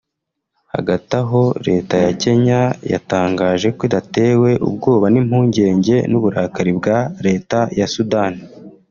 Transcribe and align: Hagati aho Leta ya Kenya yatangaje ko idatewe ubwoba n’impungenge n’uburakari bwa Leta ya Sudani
Hagati 0.73 1.11
aho 1.21 1.41
Leta 1.67 1.95
ya 2.05 2.11
Kenya 2.21 2.59
yatangaje 2.91 3.67
ko 3.77 3.81
idatewe 3.87 4.49
ubwoba 4.67 5.05
n’impungenge 5.09 5.95
n’uburakari 6.11 6.71
bwa 6.79 6.97
Leta 7.25 7.59
ya 7.79 7.87
Sudani 7.93 8.41